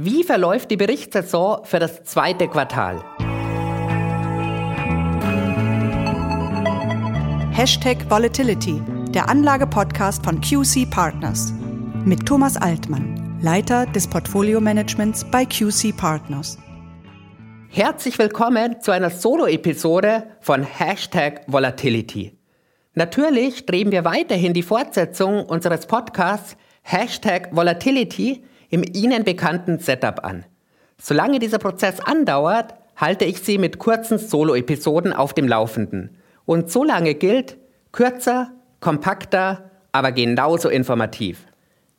[0.00, 3.02] Wie verläuft die Berichtssaison für das zweite Quartal?
[7.50, 11.52] Hashtag Volatility, der Anlage-Podcast von QC Partners.
[12.04, 16.58] Mit Thomas Altmann, Leiter des Portfolio-Managements bei QC Partners.
[17.68, 22.38] Herzlich willkommen zu einer Solo-Episode von Hashtag Volatility.
[22.94, 30.44] Natürlich streben wir weiterhin die Fortsetzung unseres Podcasts Hashtag Volatility im Ihnen bekannten Setup an.
[31.00, 36.16] Solange dieser Prozess andauert, halte ich Sie mit kurzen Solo-Episoden auf dem Laufenden.
[36.44, 37.56] Und solange gilt,
[37.92, 41.46] kürzer, kompakter, aber genauso informativ.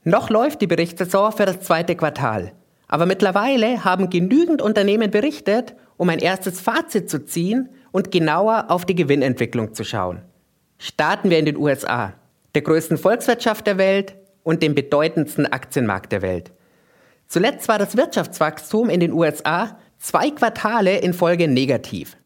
[0.03, 2.53] Noch läuft die Berichtssaison für das zweite Quartal.
[2.87, 8.85] Aber mittlerweile haben genügend Unternehmen berichtet, um ein erstes Fazit zu ziehen und genauer auf
[8.85, 10.21] die Gewinnentwicklung zu schauen.
[10.77, 12.13] Starten wir in den USA,
[12.55, 16.51] der größten Volkswirtschaft der Welt und dem bedeutendsten Aktienmarkt der Welt.
[17.29, 22.17] Zuletzt war das Wirtschaftswachstum in den USA zwei Quartale in Folge negativ.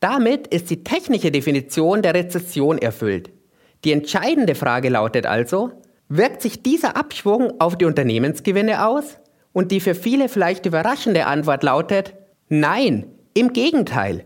[0.00, 3.30] Damit ist die technische Definition der Rezession erfüllt.
[3.84, 5.72] Die entscheidende Frage lautet also,
[6.08, 9.18] wirkt sich dieser Abschwung auf die Unternehmensgewinne aus?
[9.52, 12.14] Und die für viele vielleicht überraschende Antwort lautet,
[12.48, 14.24] nein, im Gegenteil.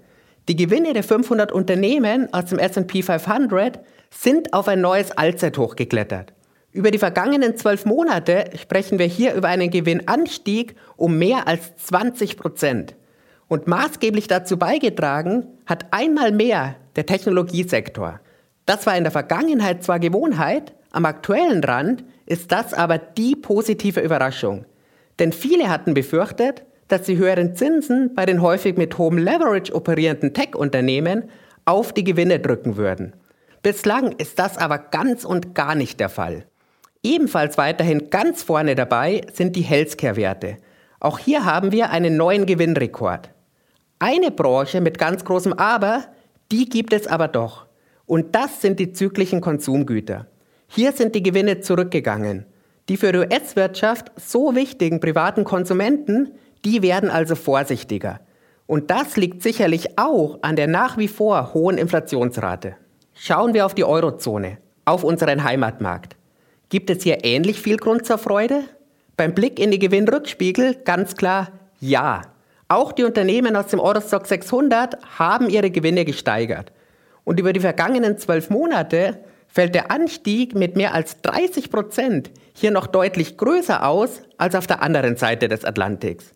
[0.49, 6.33] Die Gewinne der 500 Unternehmen aus dem SP 500 sind auf ein neues Allzeithoch geklettert.
[6.73, 12.37] Über die vergangenen zwölf Monate sprechen wir hier über einen Gewinnanstieg um mehr als 20
[12.37, 12.95] Prozent.
[13.49, 18.21] Und maßgeblich dazu beigetragen hat einmal mehr der Technologiesektor.
[18.67, 24.01] Das war in der Vergangenheit zwar Gewohnheit, am aktuellen Rand ist das aber die positive
[24.01, 24.65] Überraschung.
[25.19, 30.35] Denn viele hatten befürchtet, dass die höheren Zinsen bei den häufig mit hohem Leverage operierenden
[30.35, 31.25] Tech-Unternehmen
[31.65, 33.15] auf die Gewinne drücken würden.
[33.63, 36.47] Bislang ist das aber ganz und gar nicht der Fall.
[37.03, 40.59] Ebenfalls weiterhin ganz vorne dabei sind die Healthcare-Werte.
[40.99, 43.31] Auch hier haben wir einen neuen Gewinnrekord.
[43.99, 46.05] Eine Branche mit ganz großem Aber,
[46.53, 47.67] die gibt es aber doch.
[48.05, 50.27] Und das sind die zyklischen Konsumgüter.
[50.67, 52.45] Hier sind die Gewinne zurückgegangen.
[52.89, 56.33] Die für die US-Wirtschaft so wichtigen privaten Konsumenten,
[56.65, 58.21] die werden also vorsichtiger.
[58.67, 62.77] Und das liegt sicherlich auch an der nach wie vor hohen Inflationsrate.
[63.15, 66.17] Schauen wir auf die Eurozone, auf unseren Heimatmarkt.
[66.71, 68.63] Gibt es hier ähnlich viel Grund zur Freude?
[69.17, 71.51] Beim Blick in die Gewinnrückspiegel ganz klar
[71.81, 72.23] ja.
[72.69, 76.71] Auch die Unternehmen aus dem Eurostock 600 haben ihre Gewinne gesteigert.
[77.25, 82.71] Und über die vergangenen zwölf Monate fällt der Anstieg mit mehr als 30 Prozent hier
[82.71, 86.31] noch deutlich größer aus als auf der anderen Seite des Atlantiks.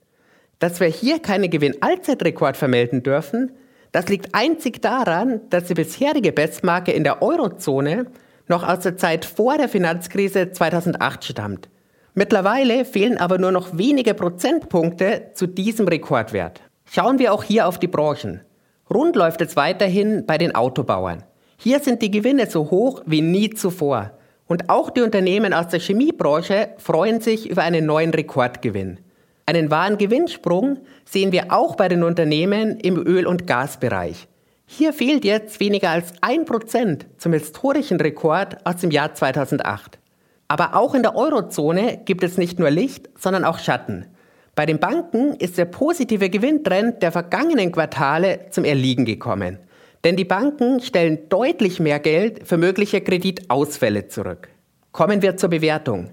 [0.59, 3.53] Dass wir hier keinen Gewinn-Allzeitrekord vermelden dürfen,
[3.93, 8.06] das liegt einzig daran, dass die bisherige Bestmarke in der Eurozone
[8.49, 11.69] noch aus der Zeit vor der Finanzkrise 2008 stammt.
[12.15, 16.60] Mittlerweile fehlen aber nur noch wenige Prozentpunkte zu diesem Rekordwert.
[16.84, 18.41] Schauen wir auch hier auf die Branchen.
[18.88, 21.25] Rund läuft es weiterhin bei den Autobauern.
[21.56, 24.12] Hier sind die Gewinne so hoch wie nie zuvor.
[24.47, 29.00] Und auch die Unternehmen aus der Chemiebranche freuen sich über einen neuen Rekordgewinn.
[29.47, 34.28] Einen wahren Gewinnsprung sehen wir auch bei den Unternehmen im Öl- und Gasbereich.
[34.66, 39.98] Hier fehlt jetzt weniger als ein Prozent zum historischen Rekord aus dem Jahr 2008.
[40.48, 44.06] Aber auch in der Eurozone gibt es nicht nur Licht, sondern auch Schatten.
[44.54, 49.58] Bei den Banken ist der positive Gewinntrend der vergangenen Quartale zum Erliegen gekommen.
[50.04, 54.48] Denn die Banken stellen deutlich mehr Geld für mögliche Kreditausfälle zurück.
[54.92, 56.10] Kommen wir zur Bewertung.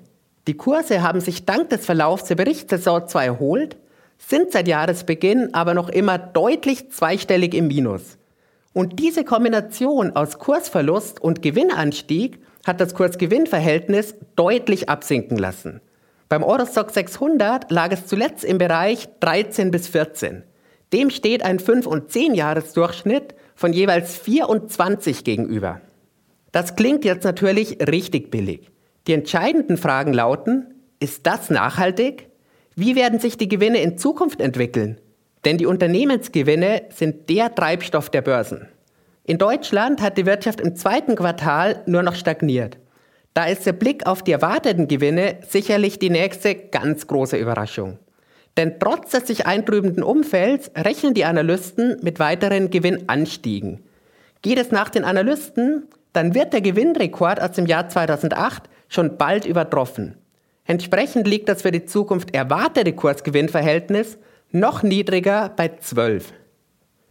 [0.48, 3.78] Die Kurse haben sich dank des Verlaufs der Berichtssaison zwar erholt,
[4.18, 8.18] sind seit Jahresbeginn aber noch immer deutlich zweistellig im Minus.
[8.74, 15.82] Und diese Kombination aus Kursverlust und Gewinnanstieg hat das Kursgewinnverhältnis deutlich absinken lassen.
[16.30, 20.44] Beim Eurostock 600 lag es zuletzt im Bereich 13 bis 14.
[20.94, 25.82] Dem steht ein 5- und 10-Jahres-Durchschnitt von jeweils 24 gegenüber.
[26.52, 28.72] Das klingt jetzt natürlich richtig billig.
[29.08, 32.30] Die entscheidenden Fragen lauten, ist das nachhaltig?
[32.76, 35.00] Wie werden sich die Gewinne in Zukunft entwickeln?
[35.46, 38.68] Denn die Unternehmensgewinne sind der Treibstoff der Börsen.
[39.24, 42.78] In Deutschland hat die Wirtschaft im zweiten Quartal nur noch stagniert.
[43.34, 47.98] Da ist der Blick auf die erwarteten Gewinne sicherlich die nächste ganz große Überraschung.
[48.58, 53.80] Denn trotz des sich eintrübenden Umfelds rechnen die Analysten mit weiteren Gewinnanstiegen.
[54.42, 59.46] Geht es nach den Analysten, dann wird der Gewinnrekord aus dem Jahr 2008 schon bald
[59.46, 60.16] übertroffen.
[60.66, 64.18] Entsprechend liegt das für die Zukunft erwartete Kursgewinnverhältnis
[64.52, 66.34] noch niedriger bei 12.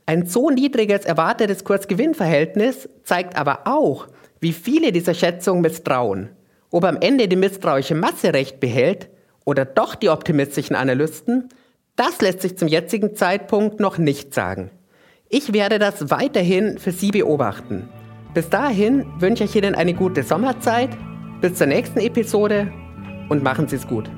[0.06, 4.08] Ein so niedriges erwartetes Kursgewinnverhältnis zeigt aber auch,
[4.40, 6.30] wie viele dieser Schätzungen misstrauen.
[6.70, 9.08] Ob am Ende die misstrauische Masse recht behält
[9.44, 11.48] Oder doch die optimistischen Analysten?
[11.96, 14.70] Das lässt sich zum jetzigen Zeitpunkt noch nicht sagen.
[15.28, 17.88] Ich werde das weiterhin für Sie beobachten.
[18.34, 20.90] Bis dahin wünsche ich Ihnen eine gute Sommerzeit.
[21.40, 22.70] Bis zur nächsten Episode
[23.28, 24.10] und machen Sie es gut.